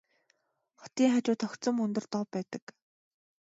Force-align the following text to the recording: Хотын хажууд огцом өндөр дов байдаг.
Хотын 0.81 1.07
хажууд 1.13 1.41
огцом 1.47 1.75
өндөр 1.85 2.05
дов 2.13 2.25
байдаг. 2.33 2.63